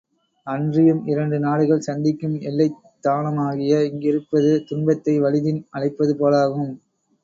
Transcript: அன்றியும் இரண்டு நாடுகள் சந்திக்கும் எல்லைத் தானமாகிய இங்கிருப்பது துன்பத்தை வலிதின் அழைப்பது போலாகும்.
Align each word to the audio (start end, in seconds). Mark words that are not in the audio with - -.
அன்றியும் 0.47 1.01
இரண்டு 1.05 1.37
நாடுகள் 1.39 1.79
சந்திக்கும் 1.79 2.39
எல்லைத் 2.41 2.79
தானமாகிய 3.03 3.79
இங்கிருப்பது 3.91 4.51
துன்பத்தை 4.65 5.19
வலிதின் 5.21 5.63
அழைப்பது 5.71 6.15
போலாகும். 6.15 6.71